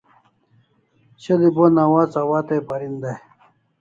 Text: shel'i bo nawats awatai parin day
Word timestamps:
shel'i 1.21 1.49
bo 1.55 1.65
nawats 1.75 2.13
awatai 2.21 2.65
parin 2.67 2.95
day 3.01 3.19